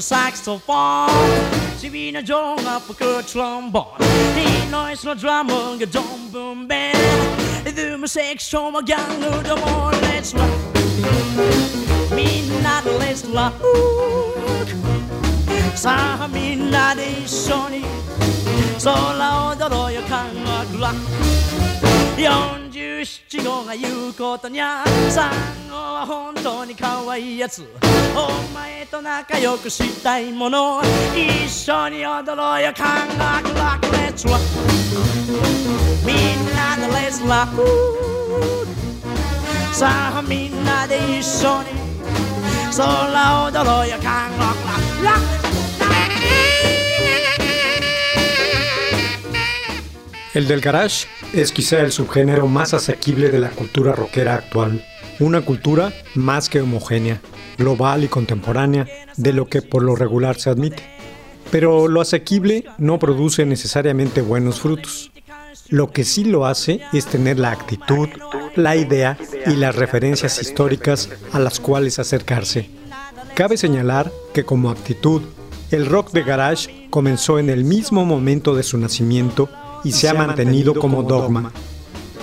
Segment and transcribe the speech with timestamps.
[0.00, 1.08] saxophone.
[1.78, 4.00] See me a drum up a good trombone.
[4.34, 7.74] He noise no drummer, a drum boom band.
[7.74, 9.56] Do my sex show my gang, the
[15.84, 16.30] more let's rock.
[16.34, 16.36] Me not let's rock.
[16.36, 17.82] Sa mi na de shoni.
[18.80, 20.30] So la odoro yo kan
[20.78, 20.96] rock.
[22.16, 25.30] 47号が言うことにゃ産
[25.70, 27.64] 後は本当に可愛いやつ
[28.14, 30.82] お前と仲良くしたいもの
[31.14, 34.38] 一緒に踊ろうよ感覚ラックレッツワ
[36.04, 36.16] みん
[36.54, 37.50] なでレッツラッ
[39.72, 41.68] さあみんなで一緒に
[42.76, 45.39] 空を踊ろうよ感覚ラックラッ
[50.32, 54.84] El del garage es quizá el subgénero más asequible de la cultura rockera actual.
[55.18, 57.20] Una cultura más que homogénea,
[57.58, 58.86] global y contemporánea
[59.16, 60.84] de lo que por lo regular se admite.
[61.50, 65.10] Pero lo asequible no produce necesariamente buenos frutos.
[65.68, 68.08] Lo que sí lo hace es tener la actitud,
[68.54, 72.70] la idea y las referencias históricas a las cuales acercarse.
[73.34, 75.22] Cabe señalar que como actitud,
[75.72, 79.48] el rock de garage comenzó en el mismo momento de su nacimiento
[79.84, 81.52] y se ha mantenido como dogma.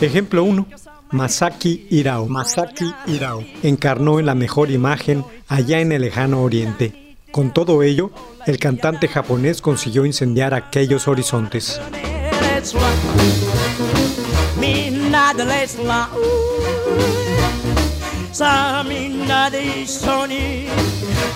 [0.02, 0.66] Ejemplo 1.
[1.12, 2.28] Masaki Hirao.
[2.28, 7.16] Masaki Hirao encarnó en la mejor imagen allá en el lejano oriente.
[7.32, 8.12] Con todo ello,
[8.46, 11.80] el cantante japonés consiguió incendiar aquellos horizontes.
[18.37, 20.69] なで Let's rock さあみんなで一緒に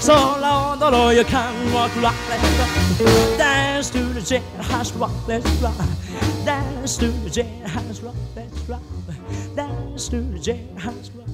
[0.06, 5.74] 空踊ろうよ Come rock rock let's rock Dance to the jailhouse rock let's rock
[6.44, 8.80] Dance to the jailhouse rock let's rock
[9.54, 11.26] Dance to the jailhouse rock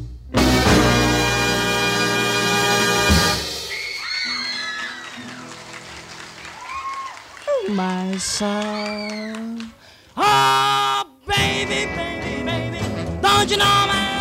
[7.68, 9.72] my son.
[10.16, 12.78] Oh, baby, baby, baby,
[13.22, 14.15] don't you know my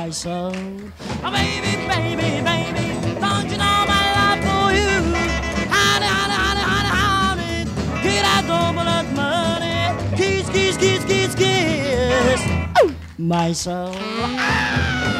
[0.00, 0.92] My son.
[1.24, 2.86] Oh, baby, baby, baby,
[3.20, 4.94] don't you know my love for you?
[5.74, 9.76] Honey, honey, honey, honey, honey, get out over that money.
[10.16, 12.40] Kiss, kiss, kiss, kiss, kiss.
[13.18, 13.92] My soul.
[13.96, 15.17] Oh,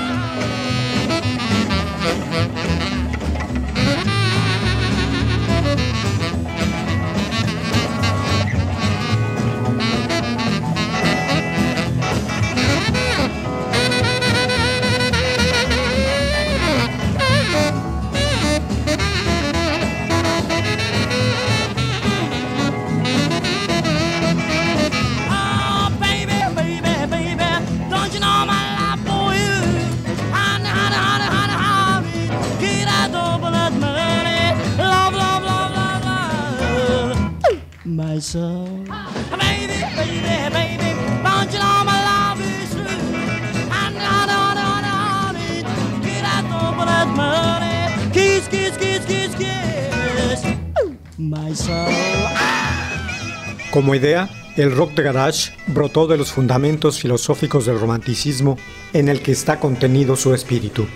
[53.70, 58.58] Como idea, el rock de garage brotó de los fundamentos filosóficos del romanticismo
[58.94, 60.88] en el que está contenido su espíritu.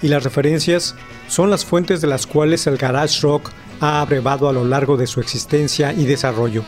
[0.00, 0.94] Y las referencias
[1.28, 3.50] son las fuentes de las cuales el garage rock
[3.80, 6.62] ha abrevado a lo largo de su existencia y desarrollo,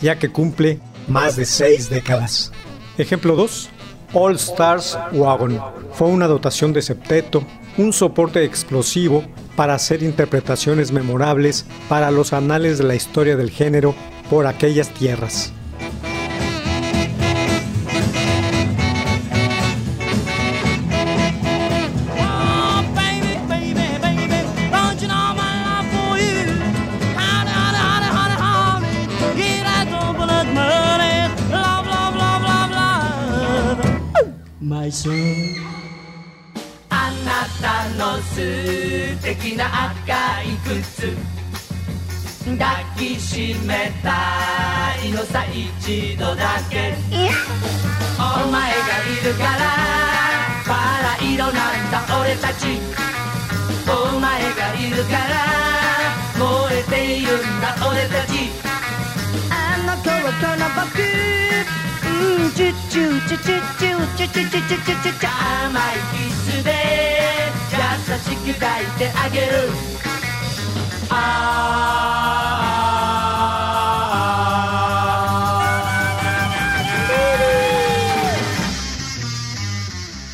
[0.00, 2.52] ya que cumple más de seis décadas.
[2.98, 3.70] Ejemplo 2.
[4.12, 5.60] All Stars Wagon.
[5.92, 7.44] Fue una dotación de septeto,
[7.76, 9.24] un soporte explosivo
[9.56, 13.94] para hacer interpretaciones memorables para los anales de la historia del género
[14.30, 15.52] por aquellas tierras.
[39.40, 41.16] 敵な赤い靴。
[42.44, 46.94] 抱きしめたいのさ一度だけ。
[48.16, 49.50] お前がいるから
[50.68, 50.72] バ
[51.02, 51.52] ラ色なん
[51.90, 52.78] だ俺たち。
[53.88, 55.24] お前がいるから
[56.38, 58.50] 燃えているんだ俺たち。
[59.50, 59.52] あ
[59.84, 61.02] の子はこの僕。
[62.06, 65.28] うんチュッチュチュチュチュチュチュチュチュチュチュチュチュ
[65.66, 67.13] 甘いキスで
[68.03, 69.45] 優しく抱いてあげる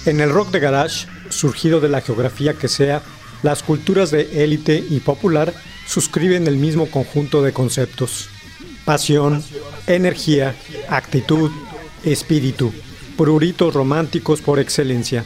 [0.08, 3.02] En el rock de garage, surgido de la geografía que sea,
[3.42, 5.54] las culturas de élite y popular
[5.88, 8.30] suscriben el mismo conjunto de conceptos.
[8.86, 9.44] Pasión,
[9.88, 10.56] energía,
[10.90, 11.52] actitud,
[12.04, 12.72] espíritu,
[13.18, 15.26] pruritos románticos por excelencia.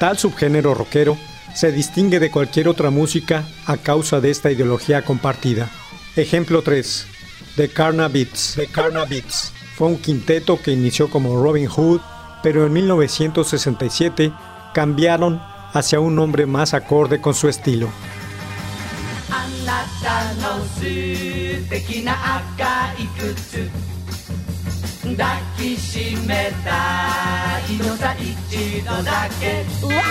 [0.00, 1.16] Tal subgénero rockero
[1.57, 5.67] se distingue de cualquier otra música a causa de esta ideología compartida.
[6.15, 7.07] Ejemplo 3.
[7.55, 8.53] The Carna Beats.
[8.57, 9.51] The Carna Beats.
[9.75, 11.99] Fue un quinteto que inició como Robin Hood,
[12.43, 14.31] pero en 1967
[14.71, 15.41] cambiaron
[15.73, 17.89] hacia un nombre más acorde con su estilo.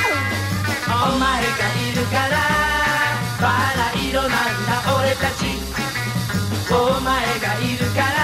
[0.08, 0.55] あ
[0.88, 1.48] お前が
[1.82, 2.36] いるから
[3.40, 3.44] バ
[3.76, 5.40] ラ色なんだ俺たち。
[6.70, 8.14] お前がいるから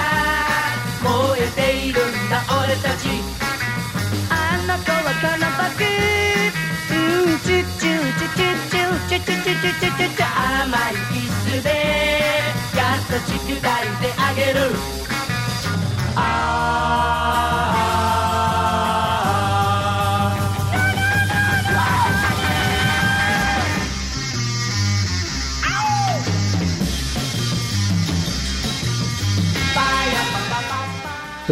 [1.02, 3.08] 燃えているんだ俺たち。
[4.30, 4.32] あ
[4.66, 5.84] の子はこの僕
[6.92, 10.24] うんチュチュチュチュチュチュチュチュチュチュチュチュ
[10.62, 11.68] 甘いキスで
[12.74, 12.80] 優
[13.18, 14.70] しく抱いてあげる
[16.16, 17.21] あ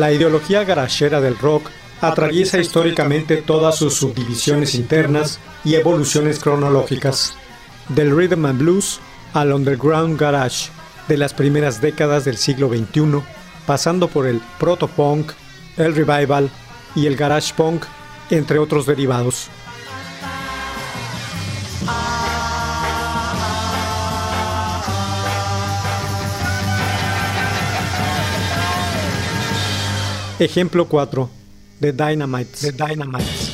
[0.00, 1.68] La ideología garachera del rock
[2.00, 7.34] atraviesa históricamente todas sus subdivisiones internas y evoluciones cronológicas,
[7.90, 8.98] del rhythm and blues
[9.34, 10.70] al underground garage
[11.06, 13.20] de las primeras décadas del siglo XXI,
[13.66, 15.32] pasando por el proto-punk,
[15.76, 16.48] el revival
[16.94, 17.84] y el garage punk,
[18.30, 19.50] entre otros derivados.
[30.40, 31.28] Ejemplo 4.
[31.80, 32.60] The Dynamites.
[32.62, 33.52] The Dynamites.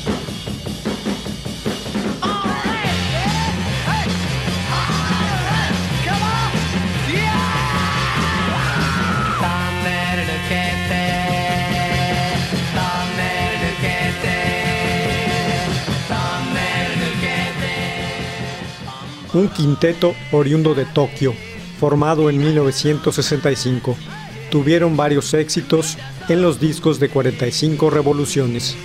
[19.33, 21.33] Un quinteto oriundo de Tokio,
[21.81, 23.97] formado en 1965.
[24.49, 25.97] Tuvieron varios éxitos
[26.29, 28.77] en los discos de 45 revoluciones.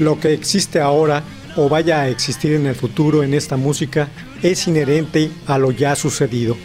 [0.00, 1.22] lo que existe ahora
[1.56, 4.08] o vaya a existir en el futuro en esta música
[4.42, 6.56] es inherente a lo ya sucedido.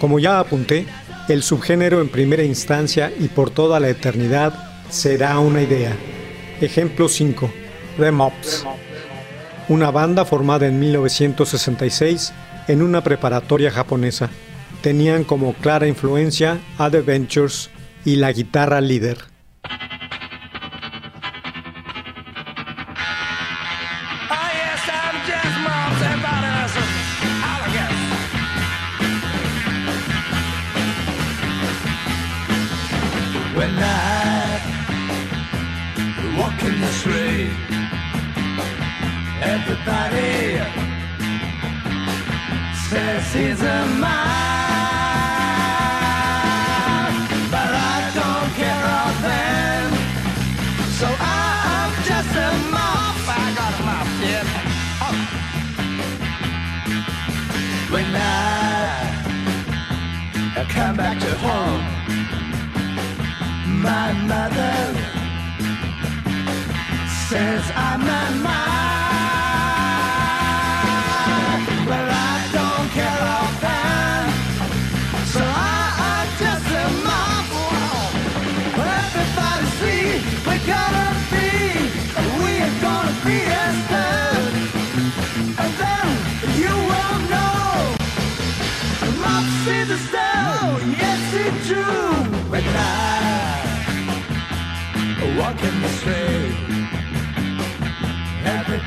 [0.00, 0.86] Como ya apunté,
[1.28, 4.52] el subgénero en primera instancia y por toda la eternidad
[4.90, 5.96] será una idea.
[6.60, 7.50] Ejemplo 5.
[7.98, 8.66] The Mops.
[9.68, 12.32] Una banda formada en 1966
[12.68, 14.30] en una preparatoria japonesa.
[14.82, 17.70] Tenían como clara influencia a The Ventures
[18.04, 19.31] y la guitarra líder.
[33.62, 34.62] at night,
[36.36, 37.52] walking the street.
[39.40, 40.58] Everybody
[42.88, 44.81] says he's a man.
[64.32, 64.74] mother
[67.28, 68.71] says I'm not mine.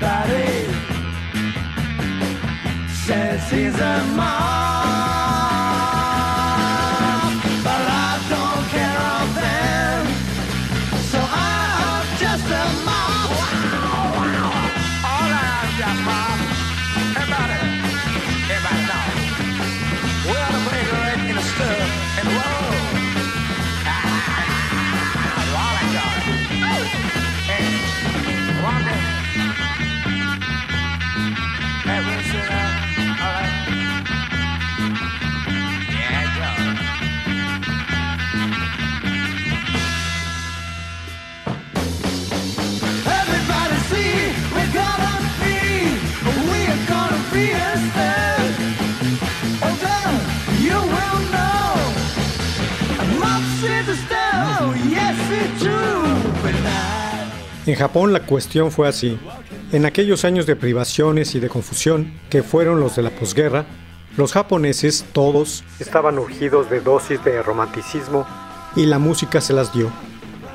[0.06, 0.68] everybody
[2.94, 4.95] says he's a monster.
[57.66, 59.18] En Japón la cuestión fue así.
[59.72, 63.66] En aquellos años de privaciones y de confusión, que fueron los de la posguerra,
[64.18, 68.28] los japoneses, todos, estaban urgidos de dosis de romanticismo
[68.76, 69.92] y la música se las dio.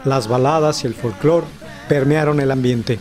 [0.05, 1.47] Las baladas y el folclore
[1.88, 3.00] permearon el ambiente.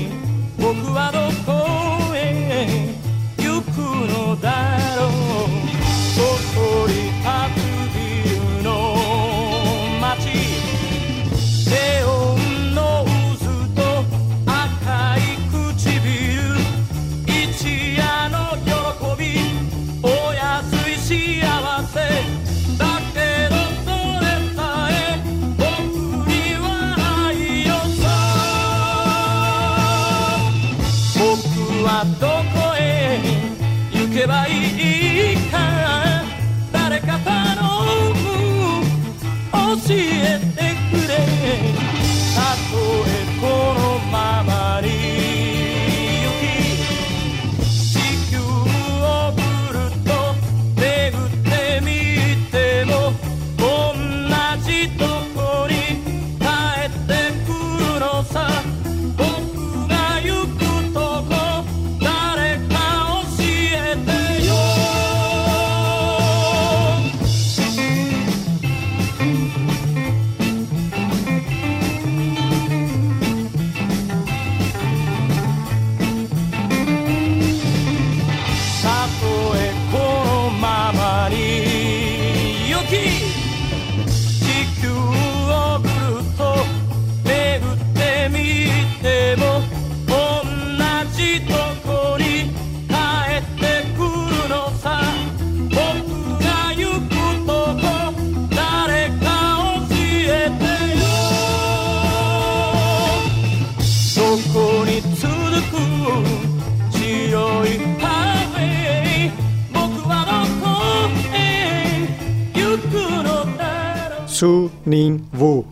[114.41, 115.63] Su Nin Wu.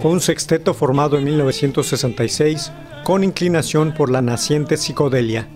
[0.00, 2.70] Fue un sexteto formado en 1966
[3.02, 5.48] con inclinación por la naciente psicodelia.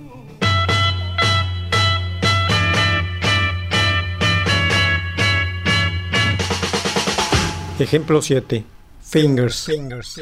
[7.78, 8.64] Ejemplo 7.
[9.00, 9.71] Fingers.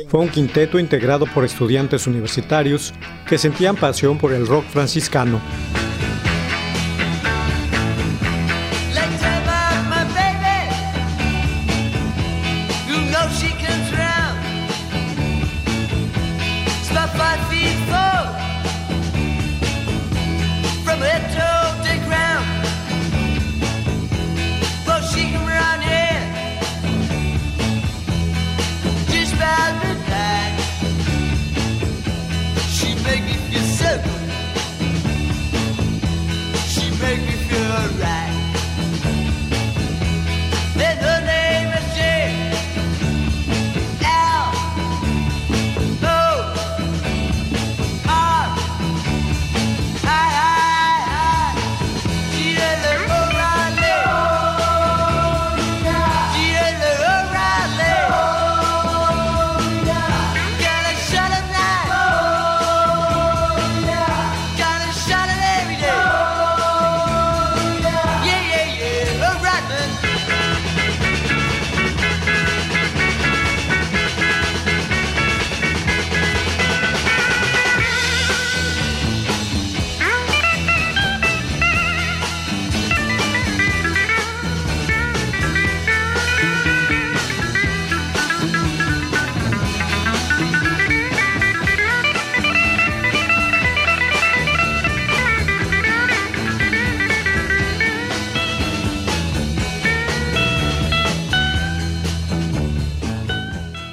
[0.08, 2.92] Fue un quinteto integrado por estudiantes universitarios
[3.26, 5.40] que sentían pasión por el rock franciscano.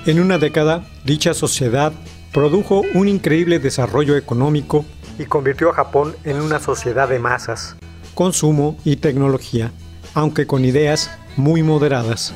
[0.08, 1.92] En una década, dicha sociedad
[2.32, 4.86] produjo un increíble desarrollo económico
[5.20, 7.76] y convirtió a Japón en una sociedad de masas,
[8.14, 9.74] consumo y tecnología,
[10.14, 12.34] aunque con ideas muy moderadas.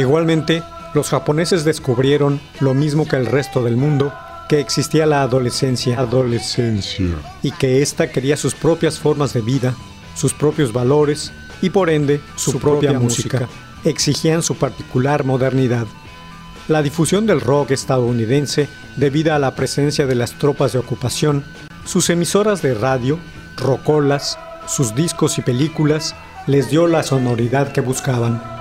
[0.00, 0.62] Igualmente,
[0.94, 4.12] los japoneses descubrieron, lo mismo que el resto del mundo,
[4.48, 7.06] que existía la adolescencia, adolescencia,
[7.42, 9.74] y que ésta quería sus propias formas de vida,
[10.14, 11.32] sus propios valores
[11.62, 13.48] y por ende su, propia, música.
[13.84, 15.86] Exigían su particular modernidad.
[16.68, 21.44] La difusión del rock estadounidense, debido a la presencia de las tropas de ocupación,
[21.84, 23.18] sus emisoras de radio,
[23.56, 28.55] rocolas, sus discos y películas, les dio la sonoridad que buscaban.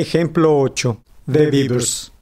[0.00, 1.02] Ejemplo 8.
[1.30, 2.12] The Beavers.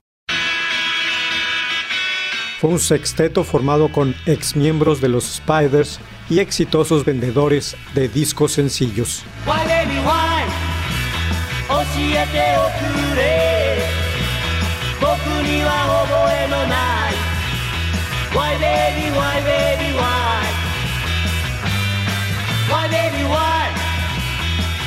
[2.61, 9.25] Fue un sexteto formado con exmiembros de los Spiders y exitosos vendedores de discos sencillos.
[9.47, 10.25] Why baby why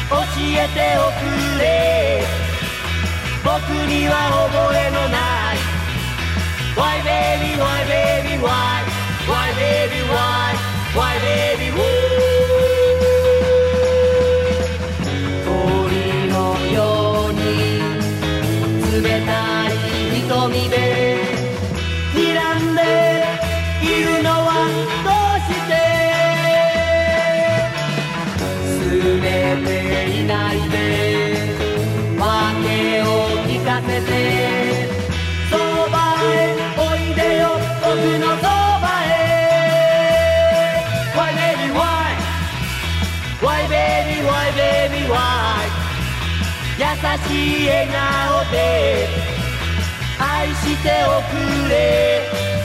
[0.09, 2.00] 教えておくれ
[3.52, 5.60] 僕には覚えのない
[6.74, 8.80] Why baby why baby why
[9.28, 10.51] Why baby why
[46.81, 46.85] 優
[47.27, 49.07] しい笑顔で
[50.19, 52.21] 愛しておくれ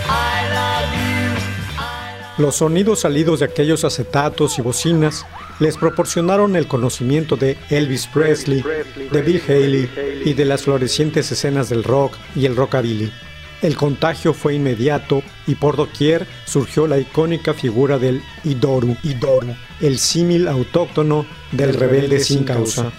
[0.09, 5.27] I love you Los sonidos salidos de aquellos acetatos y bocinas
[5.61, 8.64] les proporcionaron el conocimiento de Elvis Presley,
[9.12, 13.12] de Bill Haley y de las florecientes escenas del rock y el rockabilly.
[13.61, 19.99] El contagio fue inmediato y por doquier surgió la icónica figura del Idoru, Idoru el
[19.99, 22.90] símil autóctono del rebelde sin causa.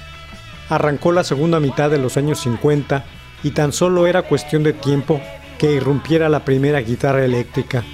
[0.68, 3.04] Arrancó la segunda mitad de los años 50
[3.42, 5.20] y tan solo era cuestión de tiempo
[5.58, 7.84] que irrumpiera la primera guitarra eléctrica,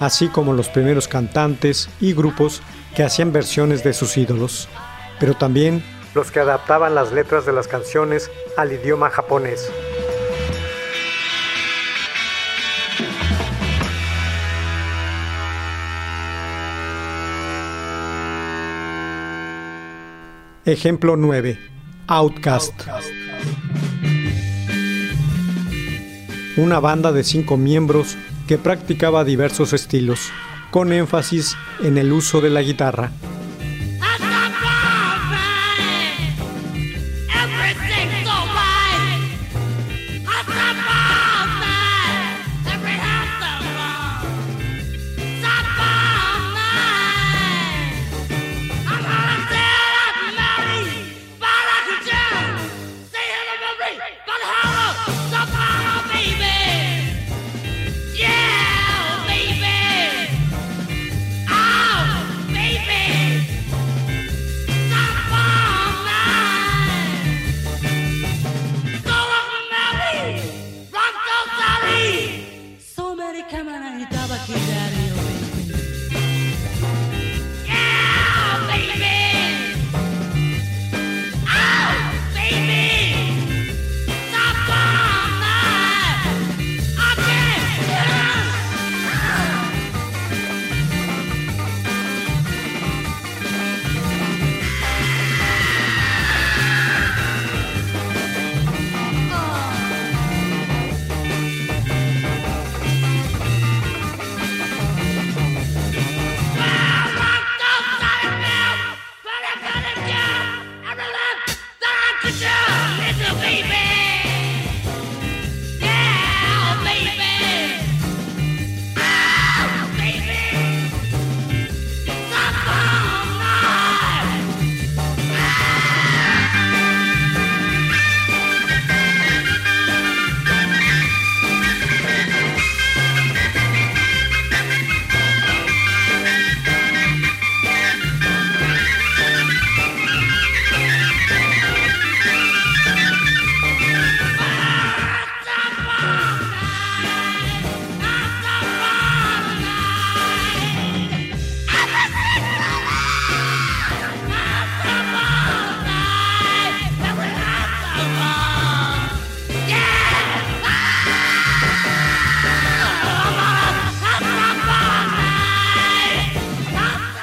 [0.00, 2.62] así como los primeros cantantes y grupos
[2.96, 4.68] que hacían versiones de sus ídolos,
[5.20, 9.70] pero también los que adaptaban las letras de las canciones al idioma japonés.
[20.64, 21.58] Ejemplo 9.
[22.14, 22.74] Outcast.
[26.58, 30.28] Una banda de cinco miembros que practicaba diversos estilos,
[30.70, 33.12] con énfasis en el uso de la guitarra.
[73.42, 75.31] りかないたばきであるよ。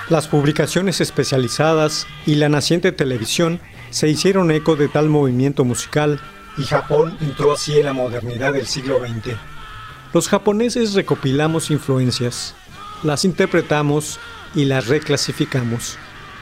[0.10, 3.60] Las publicaciones especializadas y la naciente televisión
[3.92, 6.20] se hicieron eco de tal movimiento musical
[6.58, 9.36] y Japón entró así en la modernidad del siglo XX.
[10.12, 12.56] Los japoneses recopilamos influencias,
[13.04, 14.20] las interpretamos
[14.56, 16.00] y las reclasificamos.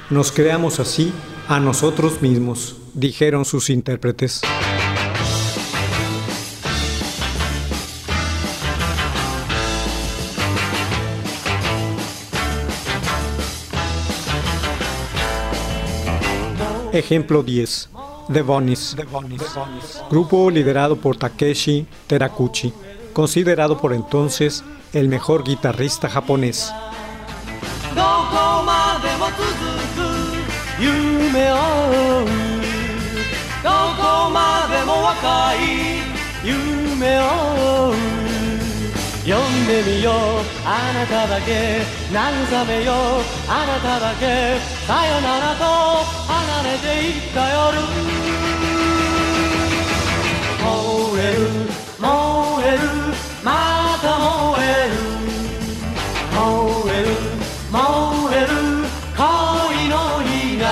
[0.10, 1.12] Nos creamos así
[1.50, 4.44] a nosotros mismos, dijeron sus intérpretes.
[16.98, 17.90] Ejemplo 10.
[18.34, 18.96] The Bunnies.
[20.10, 22.74] Grupo liderado por Takeshi Terakuchi,
[23.14, 26.74] considerado por entonces el mejor guitarrista japonés.
[42.12, 42.94] 慰めよ
[43.50, 44.60] あなただけ。
[44.88, 45.66] さよならと
[46.26, 47.78] 離れていった夜。
[50.64, 51.40] 燃える
[52.00, 52.08] 燃
[52.66, 52.80] える
[53.44, 54.96] また燃える。
[56.34, 56.42] 燃
[56.94, 57.08] える
[57.72, 57.82] 燃
[58.36, 58.48] える
[59.18, 59.26] 恋
[59.90, 60.66] の火が。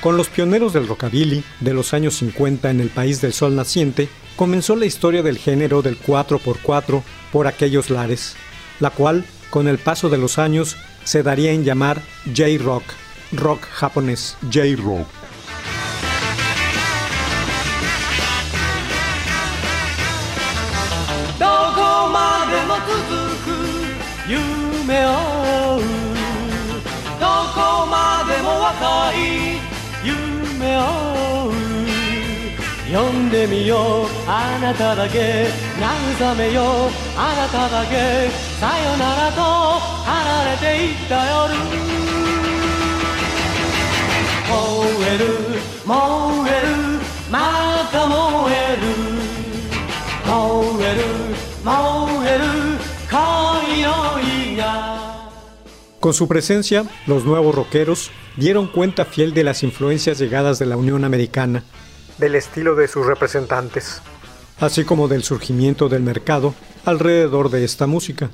[0.00, 4.08] Con los pioneros del rockabilly de los años 50 en el país del sol naciente,
[4.36, 8.36] comenzó la historia del género del 4x4 por aquellos lares,
[8.78, 12.84] la cual, con el paso de los años, se daría en llamar J-Rock,
[13.32, 14.36] rock japonés.
[14.52, 15.06] J-Rock.
[32.85, 35.47] どこまでも続く夢を追うどこまでも若い夢を追う読んでみようあなただけ
[35.79, 38.29] 慰めようあなただけ
[38.59, 39.41] さよならと
[40.05, 41.55] 離れていった夜
[44.49, 44.57] 燃
[45.07, 45.25] える
[45.85, 45.95] 燃
[46.49, 46.81] える
[47.31, 47.39] ま
[47.91, 48.81] た燃える
[50.27, 51.03] 燃える
[51.63, 51.71] 燃
[52.27, 52.43] える
[53.09, 55.11] 恋の火が
[56.01, 60.75] Con su presencia, los nuevos rockeros dieron cuenta fiel de las influencias llegadas de la
[60.75, 61.63] Unión Americana,
[62.17, 64.01] del estilo de sus representantes,
[64.59, 66.53] así como del surgimiento del mercado
[66.85, 68.29] alrededor de esta música.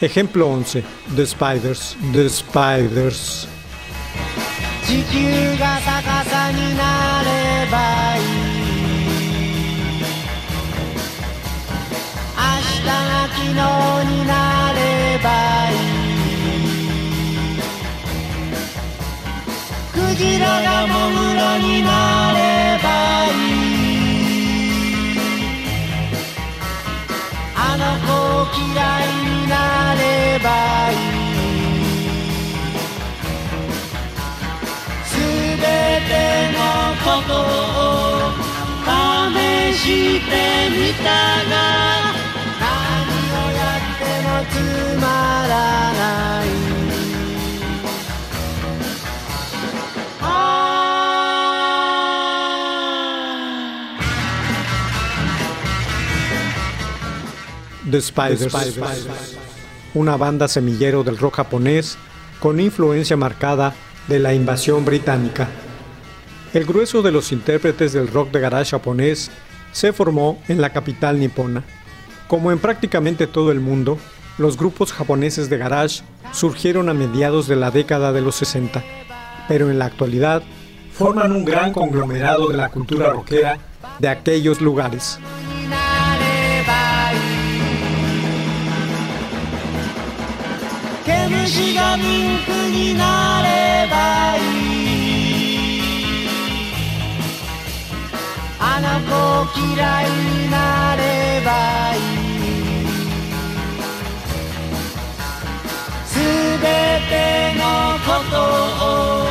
[0.00, 0.84] Ejemplo 11.
[1.16, 1.96] The Spiders.
[2.12, 3.48] The Spiders.
[4.86, 8.22] 地球が逆さになればいい
[12.36, 12.92] 明日が
[13.28, 13.50] 昨日
[14.12, 15.47] になればいい
[20.19, 22.37] ジラがモグラになれ
[22.83, 22.87] ば
[23.31, 23.33] い
[23.87, 25.17] い。
[27.55, 29.55] あの子を嫌いにな
[29.95, 30.03] れ
[30.43, 30.47] ば
[30.91, 31.07] いい。
[35.05, 35.15] す
[35.55, 35.63] べ
[36.09, 36.11] て
[36.51, 36.59] の
[37.05, 37.31] こと
[37.79, 38.35] を
[38.83, 38.91] 試
[39.73, 39.79] し
[40.19, 40.31] て
[40.69, 41.07] みた
[41.49, 41.55] が
[42.59, 42.67] 何
[43.31, 44.53] をやってもつ
[44.99, 45.07] ま
[45.47, 45.53] ら
[45.93, 46.03] な
[46.43, 46.68] い。
[57.91, 58.53] The Spiders,
[59.93, 61.97] una banda semillero del rock japonés
[62.39, 63.73] con influencia marcada
[64.07, 65.47] de la invasión británica.
[66.53, 69.31] El grueso de los intérpretes del rock de garage japonés
[69.71, 71.63] se formó en la capital nipona.
[72.27, 73.97] Como en prácticamente todo el mundo,
[74.37, 78.83] los grupos japoneses de garage surgieron a mediados de la década de los 60,
[79.47, 80.43] pero en la actualidad
[80.93, 83.57] forman un gran conglomerado de la cultura rockera
[83.99, 85.19] de aquellos lugares.
[91.08, 96.28] い毛虫がミンクになればいい
[98.58, 101.00] あの子を嫌いになれ
[101.44, 101.50] ば
[101.94, 102.00] いい
[106.06, 106.18] す
[106.60, 106.64] べ
[107.08, 107.12] て
[107.58, 107.62] の
[108.04, 108.32] こと
[108.84, 109.26] を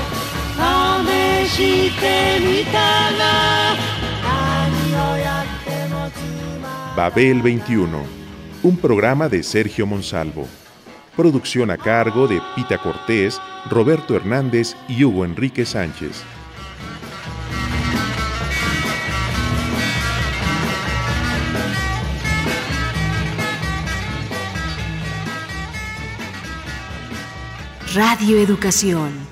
[0.56, 1.56] 試し
[2.00, 2.04] て
[2.40, 2.72] みた
[3.14, 3.22] が
[4.24, 4.26] 何
[4.94, 6.14] をやってもつ
[6.62, 7.88] ま Babel 21,
[8.64, 10.48] un programa de Sergio Monsalvo.
[11.19, 16.23] Producción a cargo de Pita Cortés, Roberto Hernández y Hugo Enrique Sánchez.
[27.97, 29.28] Radio Educación.